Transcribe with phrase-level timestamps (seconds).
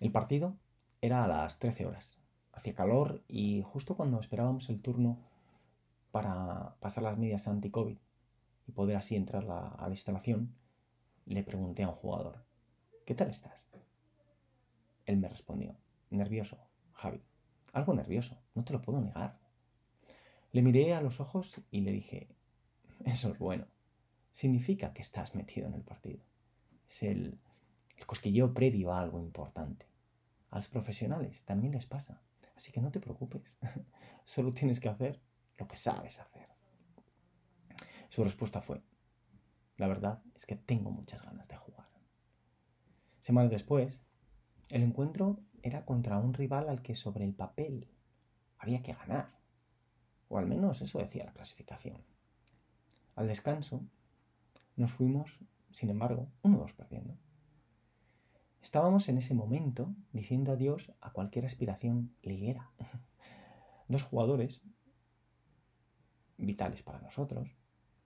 [0.00, 0.56] El partido
[1.00, 2.18] era a las 13 horas.
[2.52, 5.18] Hacía calor y justo cuando esperábamos el turno
[6.10, 7.96] para pasar las medidas anti-COVID
[8.66, 10.54] y poder así entrar a la instalación,
[11.26, 12.44] le pregunté a un jugador,
[13.04, 13.68] ¿qué tal estás?
[15.06, 15.74] Él me respondió,
[16.10, 16.58] nervioso,
[16.92, 17.22] Javi,
[17.72, 19.38] algo nervioso, no te lo puedo negar.
[20.52, 22.28] Le miré a los ojos y le dije,
[23.04, 23.66] eso es bueno,
[24.32, 26.20] significa que estás metido en el partido.
[26.88, 27.38] Es el,
[27.98, 29.86] el cosquilleo previo a algo importante.
[30.50, 32.22] A los profesionales también les pasa,
[32.56, 33.56] así que no te preocupes,
[34.24, 35.20] solo tienes que hacer
[35.58, 36.48] lo que sabes hacer.
[38.08, 38.82] Su respuesta fue,
[39.76, 41.88] la verdad es que tengo muchas ganas de jugar.
[43.20, 44.00] Semanas después,
[44.70, 47.90] el encuentro era contra un rival al que sobre el papel
[48.58, 49.38] había que ganar.
[50.28, 52.02] O al menos eso decía la clasificación.
[53.16, 53.82] Al descanso,
[54.76, 55.38] nos fuimos,
[55.72, 57.18] sin embargo, uno dos perdiendo.
[58.68, 62.70] Estábamos en ese momento diciendo adiós a cualquier aspiración liguera.
[63.88, 64.60] Dos jugadores
[66.36, 67.48] vitales para nosotros,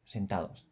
[0.05, 0.69] sentados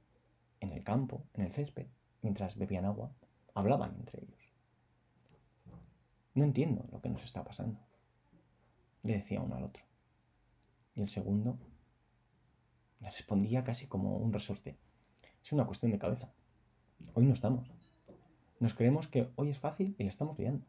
[0.60, 1.88] en el campo, en el césped,
[2.22, 3.12] mientras bebían agua,
[3.52, 4.52] hablaban entre ellos.
[6.34, 7.80] No entiendo lo que nos está pasando,
[9.02, 9.82] le decía uno al otro.
[10.94, 11.58] Y el segundo
[13.00, 14.78] le respondía casi como un resorte.
[15.42, 16.32] Es una cuestión de cabeza.
[17.14, 17.79] Hoy no estamos.
[18.60, 20.66] Nos creemos que hoy es fácil y le estamos liando.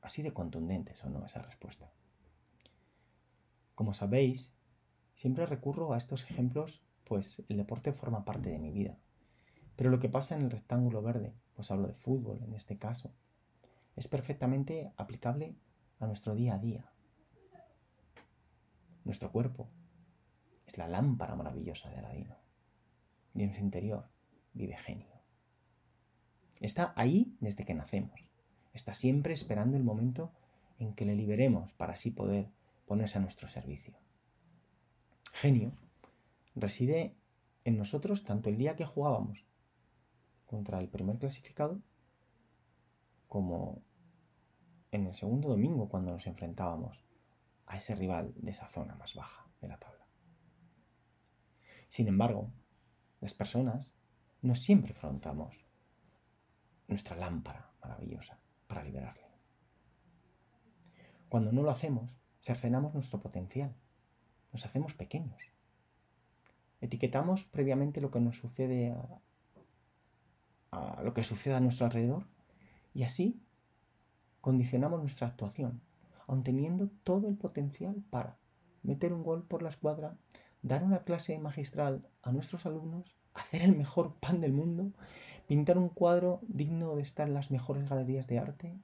[0.00, 1.92] Así de contundente sonó esa respuesta.
[3.74, 4.54] Como sabéis,
[5.14, 8.96] siempre recurro a estos ejemplos pues el deporte forma parte de mi vida.
[9.76, 13.12] Pero lo que pasa en el rectángulo verde, pues hablo de fútbol en este caso,
[13.94, 15.54] es perfectamente aplicable
[16.00, 16.90] a nuestro día a día.
[19.04, 19.68] Nuestro cuerpo
[20.66, 22.36] es la lámpara maravillosa de Aladino
[23.34, 24.08] y en su interior
[24.54, 25.13] vive genio.
[26.60, 28.20] Está ahí desde que nacemos.
[28.72, 30.32] Está siempre esperando el momento
[30.78, 32.48] en que le liberemos para así poder
[32.86, 33.94] ponerse a nuestro servicio.
[35.32, 35.72] Genio
[36.54, 37.14] reside
[37.64, 39.46] en nosotros tanto el día que jugábamos
[40.46, 41.80] contra el primer clasificado
[43.28, 43.82] como
[44.92, 47.04] en el segundo domingo cuando nos enfrentábamos
[47.66, 50.06] a ese rival de esa zona más baja de la tabla.
[51.88, 52.52] Sin embargo,
[53.20, 53.92] las personas
[54.42, 55.63] no siempre afrontamos
[56.88, 59.24] nuestra lámpara maravillosa para liberarle.
[61.28, 63.74] Cuando no lo hacemos, cercenamos nuestro potencial,
[64.52, 65.54] nos hacemos pequeños
[66.84, 68.94] etiquetamos previamente lo que nos sucede
[70.70, 72.26] a, lo que sucede a nuestro alrededor
[72.92, 73.40] y así
[74.42, 75.80] condicionamos nuestra actuación,
[76.26, 78.36] aun teniendo todo el potencial para
[78.82, 80.16] meter un gol por la escuadra,
[80.64, 84.90] dar una clase magistral a nuestros alumnos, hacer el mejor pan del mundo,
[85.46, 88.74] pintar un cuadro digno de estar en las mejores galerías de arte,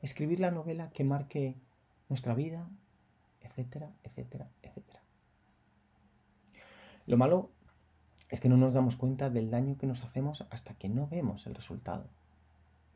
[0.00, 1.54] escribir la novela que marque
[2.08, 2.66] nuestra vida,
[3.42, 5.02] etcétera, etcétera, etcétera.
[7.06, 7.50] Lo malo
[8.30, 11.46] es que no nos damos cuenta del daño que nos hacemos hasta que no vemos
[11.46, 12.08] el resultado.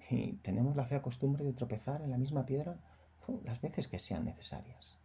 [0.09, 2.79] Y tenemos la fea costumbre de tropezar en la misma piedra
[3.45, 4.97] las veces que sean necesarias.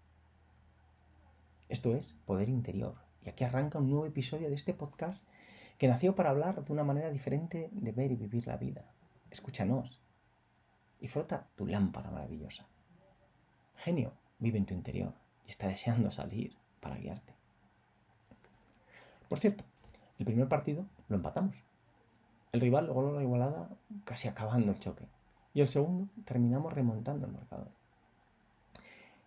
[1.68, 3.05] Esto es Poder Interior.
[3.26, 5.28] Y aquí arranca un nuevo episodio de este podcast
[5.80, 8.86] que nació para hablar de una manera diferente de ver y vivir la vida.
[9.32, 10.00] Escúchanos
[11.02, 12.68] y frota tu lámpara maravillosa.
[13.76, 15.14] Genio vive en tu interior
[15.46, 17.34] y está deseando salir para guiarte.
[19.28, 19.64] Por cierto,
[20.20, 21.56] el primer partido lo empatamos.
[22.52, 23.70] El rival logró la igualada
[24.06, 25.06] casi acabando el choque.
[25.54, 27.70] Y el segundo terminamos remontando el marcador.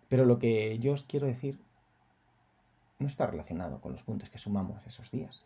[0.07, 1.59] Pero lo que yo os quiero decir
[2.99, 5.45] no está relacionado con los puntos que sumamos esos días,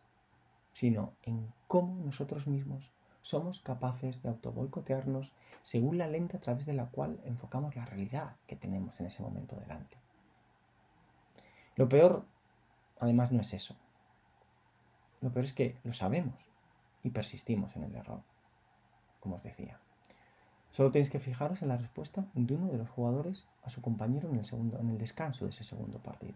[0.73, 2.91] sino en cómo nosotros mismos
[3.21, 8.35] somos capaces de autoboicotearnos según la lente a través de la cual enfocamos la realidad
[8.47, 9.97] que tenemos en ese momento delante.
[11.75, 12.25] Lo peor,
[12.99, 13.75] además, no es eso,
[15.23, 16.35] lo peor es que lo sabemos
[17.01, 18.21] y persistimos en el error,
[19.21, 19.79] como os decía.
[20.69, 24.29] Solo tenéis que fijaros en la respuesta de uno de los jugadores a su compañero
[24.29, 24.45] en el,
[24.79, 26.35] en el descanso de ese segundo partido.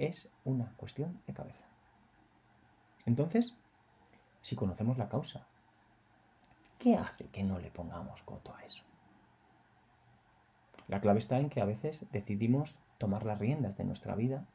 [0.00, 1.66] Es una cuestión de cabeza.
[3.04, 3.54] Entonces,
[4.40, 5.46] si conocemos la causa,
[6.78, 8.82] ¿qué hace que no le pongamos coto a eso?
[10.88, 14.46] La clave está en que a veces decidimos tomar las riendas de nuestra vida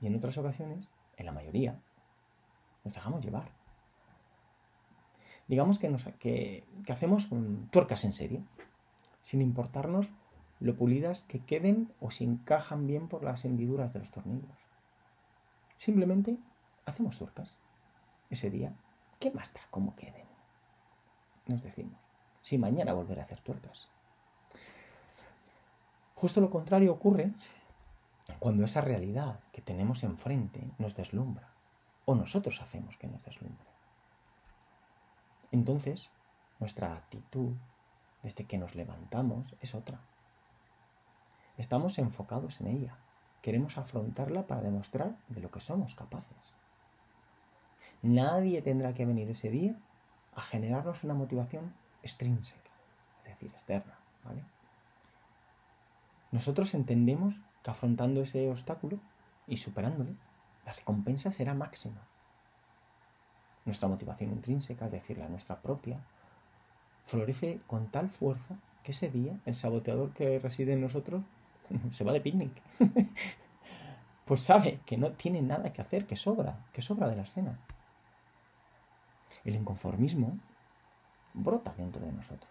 [0.00, 1.80] y en otras ocasiones, en la mayoría,
[2.84, 3.50] nos dejamos llevar.
[5.48, 7.28] Digamos que, hacemos
[7.72, 8.44] tuercas en serio,
[9.22, 10.08] sin importarnos
[10.60, 14.58] lo pulidas que queden o si encajan bien por las hendiduras de los tornillos.
[15.76, 16.38] Simplemente
[16.86, 17.56] hacemos tuercas.
[18.30, 18.72] Ese día,
[19.20, 20.26] ¿qué más da cómo queden?
[21.46, 22.00] Nos decimos,
[22.42, 23.88] si mañana volveré a hacer tuercas.
[26.14, 27.32] Justo lo contrario ocurre
[28.38, 31.50] cuando esa realidad que tenemos enfrente nos deslumbra
[32.06, 33.66] o nosotros hacemos que nos deslumbre.
[35.52, 36.10] Entonces,
[36.58, 37.52] nuestra actitud
[38.22, 40.00] desde que nos levantamos es otra.
[41.58, 42.96] Estamos enfocados en ella.
[43.40, 46.54] Queremos afrontarla para demostrar de lo que somos capaces.
[48.02, 49.74] Nadie tendrá que venir ese día
[50.34, 51.72] a generarnos una motivación
[52.02, 52.70] extrínseca,
[53.18, 54.44] es decir, externa, ¿vale?
[56.30, 58.98] Nosotros entendemos que afrontando ese obstáculo
[59.46, 60.14] y superándole,
[60.66, 62.02] la recompensa será máxima.
[63.64, 66.00] Nuestra motivación intrínseca, es decir, la nuestra propia,
[67.04, 71.22] florece con tal fuerza que ese día el saboteador que reside en nosotros
[71.90, 72.62] se va de picnic.
[74.24, 77.58] pues sabe que no tiene nada que hacer, que sobra, que sobra de la escena.
[79.44, 80.38] El inconformismo
[81.34, 82.50] brota dentro de nosotros.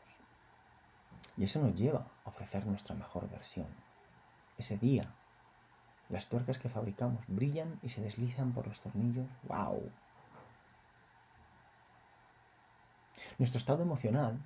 [1.38, 3.67] Y eso nos lleva a ofrecer nuestra mejor versión.
[4.57, 5.12] Ese día,
[6.09, 9.27] las tuercas que fabricamos brillan y se deslizan por los tornillos.
[9.44, 9.91] ¡Wow!
[13.38, 14.39] Nuestro estado emocional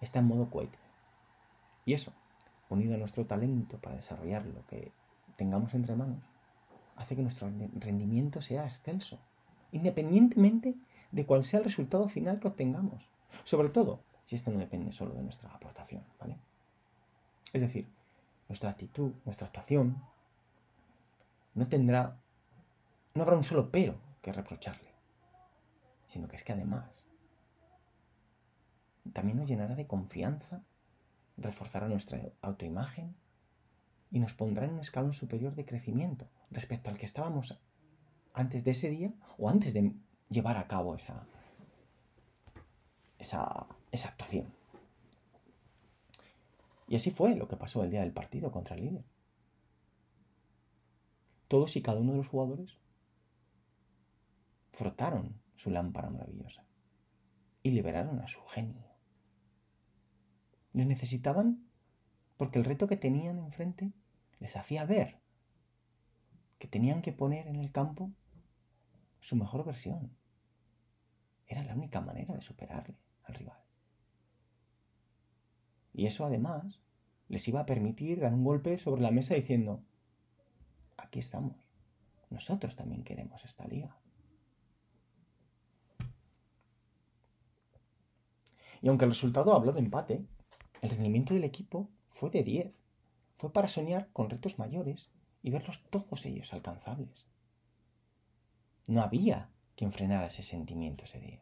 [0.00, 0.78] está en modo cohete.
[1.84, 2.12] Y eso,
[2.72, 4.92] unido a nuestro talento para desarrollar lo que
[5.36, 6.24] tengamos entre manos,
[6.96, 9.18] hace que nuestro rendimiento sea excelso,
[9.72, 10.74] independientemente
[11.10, 13.10] de cuál sea el resultado final que obtengamos.
[13.44, 16.38] Sobre todo si esto no depende solo de nuestra aportación, ¿vale?
[17.52, 17.88] Es decir,
[18.48, 20.02] nuestra actitud, nuestra actuación,
[21.54, 22.18] no tendrá,
[23.14, 24.90] no habrá un solo pero que reprocharle,
[26.08, 27.06] sino que es que además
[29.12, 30.62] también nos llenará de confianza,
[31.36, 33.14] reforzará nuestra autoimagen
[34.10, 37.58] y nos pondrá en un escalón superior de crecimiento respecto al que estábamos
[38.34, 39.94] antes de ese día o antes de
[40.28, 41.26] llevar a cabo esa,
[43.18, 44.52] esa, esa actuación.
[46.88, 49.04] Y así fue lo que pasó el día del partido contra el líder.
[51.48, 52.78] Todos y cada uno de los jugadores
[54.72, 56.64] frotaron su lámpara maravillosa
[57.62, 58.91] y liberaron a su genio.
[60.72, 61.64] Le necesitaban
[62.36, 63.92] porque el reto que tenían enfrente
[64.40, 65.20] les hacía ver
[66.58, 68.10] que tenían que poner en el campo
[69.20, 70.16] su mejor versión.
[71.46, 73.58] Era la única manera de superarle al rival.
[75.92, 76.80] Y eso además
[77.28, 79.82] les iba a permitir dar un golpe sobre la mesa diciendo,
[80.96, 81.56] aquí estamos,
[82.30, 83.96] nosotros también queremos esta liga.
[88.80, 90.26] Y aunque el resultado habló de empate,
[90.82, 92.72] el rendimiento del equipo fue de 10.
[93.38, 95.10] Fue para soñar con retos mayores
[95.42, 97.26] y verlos todos ellos alcanzables.
[98.86, 101.40] No había quien frenara ese sentimiento ese día.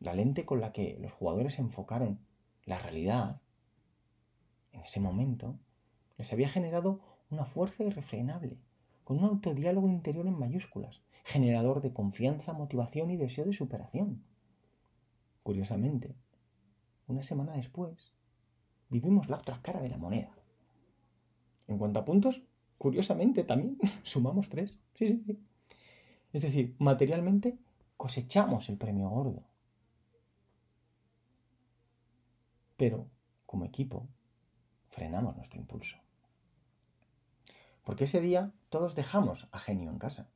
[0.00, 2.18] La lente con la que los jugadores enfocaron
[2.64, 3.40] la realidad
[4.72, 5.58] en ese momento
[6.18, 7.00] les había generado
[7.30, 8.58] una fuerza irrefrenable,
[9.04, 14.24] con un autodiálogo interior en mayúsculas, generador de confianza, motivación y deseo de superación.
[15.42, 16.14] Curiosamente,
[17.10, 18.12] una semana después,
[18.88, 20.30] vivimos la otra cara de la moneda.
[21.68, 22.42] En cuanto a puntos,
[22.78, 24.78] curiosamente también sumamos tres.
[24.94, 25.38] Sí, sí, sí.
[26.32, 27.58] Es decir, materialmente
[27.96, 29.44] cosechamos el premio gordo.
[32.76, 33.08] Pero,
[33.46, 34.08] como equipo,
[34.88, 35.98] frenamos nuestro impulso.
[37.84, 40.30] Porque ese día todos dejamos a Genio en casa.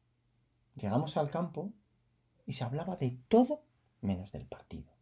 [0.75, 1.73] Llegamos al campo
[2.47, 3.63] y se hablaba de todo
[4.01, 4.94] menos del partido.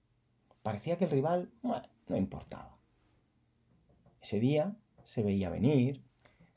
[0.62, 2.76] Parecía que el rival no importaba.
[4.21, 6.02] Ese día se veía venir.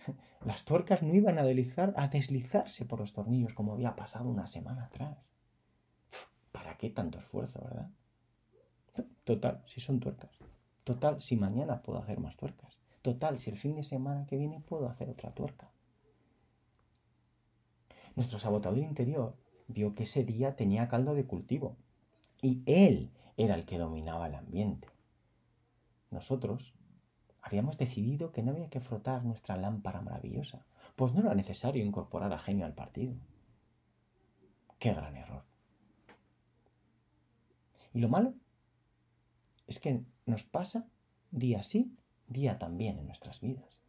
[0.45, 4.45] Las tuercas no iban a, deslizar, a deslizarse por los tornillos como había pasado una
[4.45, 5.17] semana atrás.
[6.51, 7.89] ¿Para qué tanto esfuerzo, verdad?
[9.23, 10.31] Total, si son tuercas.
[10.83, 12.77] Total, si mañana puedo hacer más tuercas.
[13.01, 15.71] Total, si el fin de semana que viene puedo hacer otra tuerca.
[18.15, 19.35] Nuestro sabotador interior
[19.67, 21.75] vio que ese día tenía caldo de cultivo
[22.41, 24.89] y él era el que dominaba el ambiente.
[26.11, 26.73] Nosotros
[27.41, 30.65] habíamos decidido que no había que frotar nuestra lámpara maravillosa,
[30.95, 33.15] pues no era necesario incorporar a genio al partido.
[34.79, 35.43] ¡Qué gran error!
[37.93, 38.33] Y lo malo
[39.67, 40.87] es que nos pasa
[41.31, 41.95] día sí,
[42.27, 43.81] día también en nuestras vidas.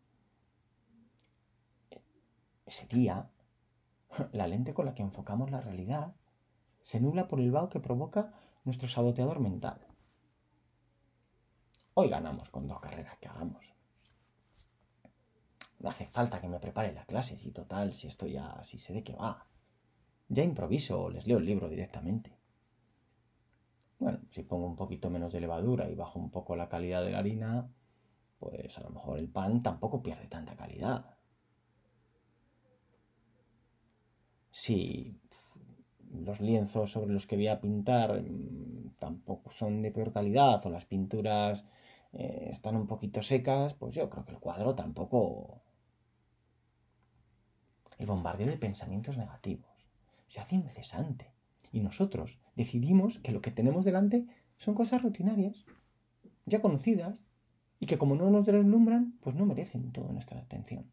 [2.67, 3.31] Ese día,
[4.33, 6.15] la lente con la que enfocamos la realidad
[6.83, 8.33] se nubla por el vaho que provoca
[8.67, 9.87] nuestro saboteador mental.
[11.95, 13.73] Hoy ganamos con dos carreras que hagamos.
[15.79, 18.93] No hace falta que me prepare la clase, si total, si estoy ya, si sé
[18.93, 19.47] de qué va.
[20.29, 22.37] Ya improviso o les leo el libro directamente.
[24.01, 27.13] Bueno, si pongo un poquito menos de levadura y bajo un poco la calidad de
[27.13, 27.71] la harina,
[28.41, 31.17] pues a lo mejor el pan tampoco pierde tanta calidad.
[34.51, 35.21] Si
[36.25, 40.71] los lienzos sobre los que voy a pintar mm, tampoco son de peor calidad o
[40.71, 41.65] las pinturas
[42.13, 45.61] eh, están un poquito secas, pues yo creo que el cuadro tampoco...
[47.99, 49.71] El bombardeo de pensamientos negativos
[50.27, 51.33] se hace incesante
[51.73, 55.65] y nosotros decidimos que lo que tenemos delante son cosas rutinarias,
[56.45, 57.21] ya conocidas,
[57.79, 60.91] y que como no nos deslumbran, pues no merecen toda nuestra atención.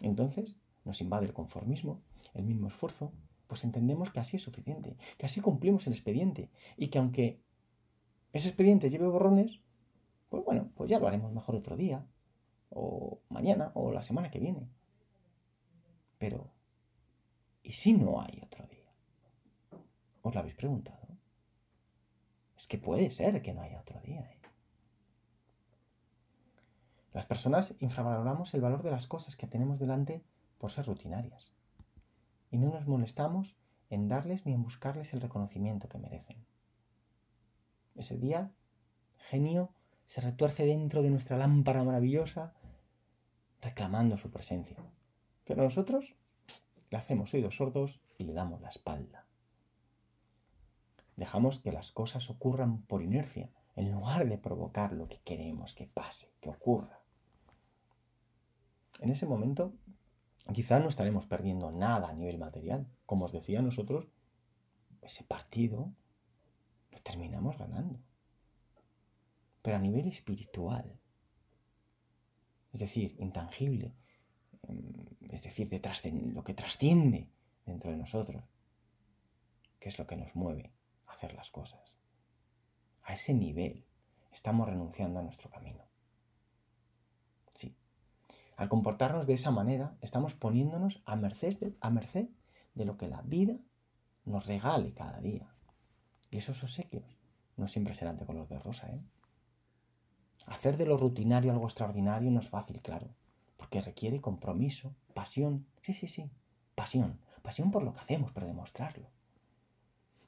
[0.00, 2.00] Entonces nos invade el conformismo,
[2.34, 3.12] el mismo esfuerzo,
[3.46, 7.40] pues entendemos que así es suficiente, que así cumplimos el expediente y que aunque
[8.32, 9.60] ese expediente lleve borrones,
[10.30, 12.06] pues bueno, pues ya lo haremos mejor otro día,
[12.70, 14.66] o mañana, o la semana que viene.
[16.18, 16.50] Pero,
[17.62, 18.90] ¿y si no hay otro día?
[20.22, 21.06] ¿Os lo habéis preguntado?
[22.56, 24.20] Es que puede ser que no haya otro día.
[24.20, 24.40] ¿eh?
[27.12, 30.22] Las personas infravaloramos el valor de las cosas que tenemos delante
[30.58, 31.52] por ser rutinarias.
[32.52, 33.56] Y no nos molestamos
[33.90, 36.46] en darles ni en buscarles el reconocimiento que merecen.
[37.96, 38.52] Ese día,
[39.16, 42.54] genio se retuerce dentro de nuestra lámpara maravillosa,
[43.62, 44.76] reclamando su presencia.
[45.44, 46.14] Pero nosotros
[46.90, 49.26] le hacemos oídos sordos y le damos la espalda.
[51.16, 55.86] Dejamos que las cosas ocurran por inercia, en lugar de provocar lo que queremos que
[55.86, 57.00] pase, que ocurra.
[59.00, 59.72] En ese momento,
[60.52, 62.86] quizá no estaremos perdiendo nada a nivel material.
[63.06, 64.08] Como os decía, nosotros,
[65.00, 65.92] ese partido
[66.90, 68.00] lo terminamos ganando.
[69.62, 70.98] Pero a nivel espiritual,
[72.72, 73.94] es decir, intangible,
[74.68, 75.80] mm, es decir, de
[76.34, 77.28] lo que trasciende
[77.64, 78.42] dentro de nosotros,
[79.78, 80.72] que es lo que nos mueve
[81.06, 81.94] a hacer las cosas.
[83.04, 83.84] A ese nivel
[84.32, 85.84] estamos renunciando a nuestro camino.
[87.54, 87.76] Sí.
[88.62, 91.58] Al comportarnos de esa manera, estamos poniéndonos a merced
[92.74, 93.56] de, lo que la vida
[94.24, 95.52] nos regale cada día.
[96.30, 97.18] Y esos obsequios
[97.56, 99.02] no siempre serán de color de rosa, ¿eh?
[100.46, 103.08] Hacer de lo rutinario algo extraordinario no es fácil, claro,
[103.56, 106.30] porque requiere compromiso, pasión, sí, sí, sí,
[106.76, 109.08] pasión, pasión por lo que hacemos, para demostrarlo.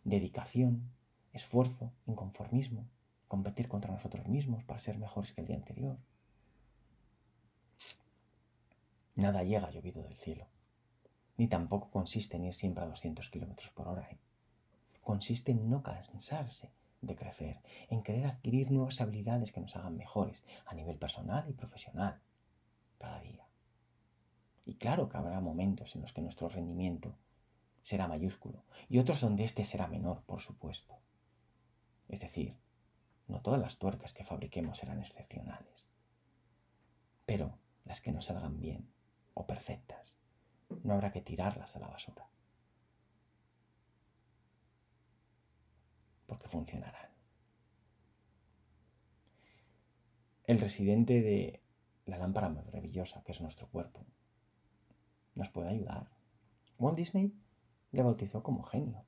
[0.02, 0.90] Dedicación,
[1.32, 2.84] esfuerzo, inconformismo,
[3.28, 5.98] competir contra nosotros mismos para ser mejores que el día anterior.
[9.16, 10.46] Nada llega llovido del cielo,
[11.36, 14.08] ni tampoco consiste en ir siempre a 200 kilómetros por hora.
[14.10, 14.18] ¿eh?
[15.04, 20.42] consiste en no cansarse de crecer, en querer adquirir nuevas habilidades que nos hagan mejores
[20.64, 22.20] a nivel personal y profesional
[22.98, 23.46] cada día.
[24.64, 27.14] Y claro que habrá momentos en los que nuestro rendimiento
[27.82, 30.94] será mayúsculo y otros donde éste será menor, por supuesto.
[32.08, 32.56] Es decir,
[33.28, 35.90] no todas las tuercas que fabriquemos serán excepcionales,
[37.26, 38.88] pero las que nos salgan bien
[40.84, 42.28] no habrá que tirarlas a la basura.
[46.26, 47.10] porque funcionarán.
[50.44, 51.62] El residente de
[52.06, 54.04] la lámpara maravillosa, que es nuestro cuerpo,
[55.34, 56.10] nos puede ayudar.
[56.78, 57.32] Walt Disney
[57.92, 59.04] le bautizó como genio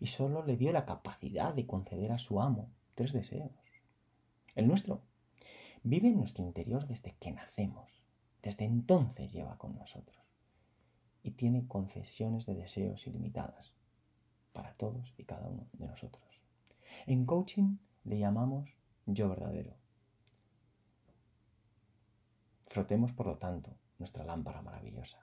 [0.00, 3.50] y solo le dio la capacidad de conceder a su amo tres deseos.
[4.54, 5.02] El nuestro
[5.82, 7.90] vive en nuestro interior desde que nacemos.
[8.42, 10.17] Desde entonces lleva con nosotros
[11.22, 13.74] y tiene concesiones de deseos ilimitadas
[14.52, 16.24] para todos y cada uno de nosotros.
[17.06, 18.68] En coaching le llamamos
[19.06, 19.76] yo verdadero.
[22.68, 25.18] Frotemos, por lo tanto, nuestra lámpara maravillosa.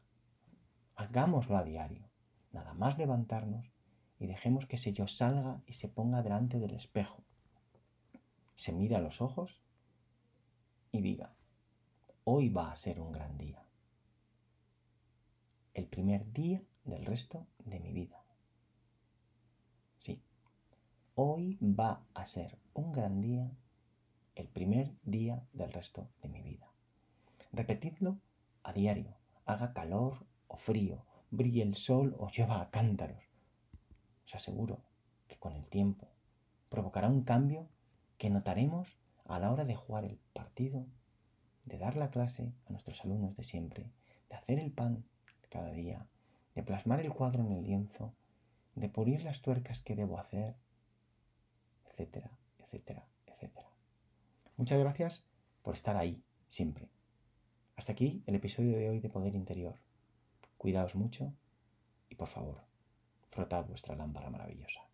[0.95, 2.09] Hagámoslo a diario,
[2.51, 3.71] nada más levantarnos
[4.19, 7.23] y dejemos que ese yo salga y se ponga delante del espejo.
[8.55, 9.61] Se mire a los ojos
[10.91, 11.35] y diga,
[12.23, 13.64] hoy va a ser un gran día.
[15.75, 18.23] El primer día del resto de mi vida.
[19.99, 20.23] Sí,
[21.15, 23.51] hoy va a ser un gran día,
[24.35, 26.71] el primer día del resto de mi vida.
[27.51, 28.21] Repetidlo
[28.63, 33.25] a diario, haga calor o frío, brille el sol o llueva a cántaros.
[34.27, 34.79] Os aseguro
[35.27, 36.07] que con el tiempo
[36.69, 37.67] provocará un cambio
[38.17, 40.85] que notaremos a la hora de jugar el partido,
[41.65, 43.91] de dar la clase a nuestros alumnos de siempre,
[44.29, 45.03] de hacer el pan
[45.55, 46.05] cada día,
[46.53, 48.13] de plasmar el cuadro en el lienzo,
[48.75, 50.53] de pulir las tuercas que debo hacer,
[51.85, 53.69] etcétera, etcétera, etcétera.
[54.57, 55.25] Muchas gracias
[55.63, 56.89] por estar ahí, siempre.
[57.77, 59.75] Hasta aquí el episodio de hoy de Poder Interior.
[60.57, 61.33] Cuidaos mucho
[62.09, 62.61] y por favor,
[63.29, 64.84] frotad vuestra lámpara maravillosa.